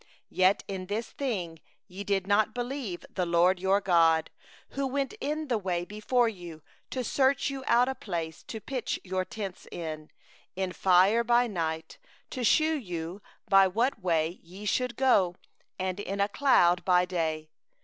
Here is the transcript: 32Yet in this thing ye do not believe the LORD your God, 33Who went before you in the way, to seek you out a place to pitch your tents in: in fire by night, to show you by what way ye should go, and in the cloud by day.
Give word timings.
32Yet 0.33 0.61
in 0.67 0.85
this 0.87 1.11
thing 1.11 1.59
ye 1.87 2.03
do 2.03 2.19
not 2.21 2.55
believe 2.55 3.05
the 3.07 3.23
LORD 3.23 3.59
your 3.59 3.79
God, 3.79 4.31
33Who 4.73 4.89
went 5.61 5.87
before 5.87 6.27
you 6.27 6.47
in 6.47 6.57
the 6.57 6.63
way, 6.63 6.65
to 6.89 7.03
seek 7.03 7.51
you 7.51 7.63
out 7.67 7.87
a 7.87 7.93
place 7.93 8.41
to 8.41 8.59
pitch 8.59 8.99
your 9.03 9.23
tents 9.23 9.67
in: 9.71 10.09
in 10.55 10.71
fire 10.71 11.23
by 11.23 11.45
night, 11.45 11.99
to 12.31 12.43
show 12.43 12.73
you 12.73 13.21
by 13.47 13.67
what 13.67 14.01
way 14.01 14.39
ye 14.41 14.65
should 14.65 14.95
go, 14.95 15.35
and 15.77 15.99
in 15.99 16.17
the 16.17 16.27
cloud 16.27 16.83
by 16.83 17.05
day. 17.05 17.51